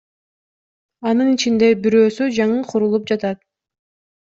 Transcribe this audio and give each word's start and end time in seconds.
Анын 1.11 1.29
ичинде 1.35 1.69
бирөөсү 1.85 2.31
жаңы 2.41 2.59
курулуп 2.73 3.09
жатат. 3.15 3.45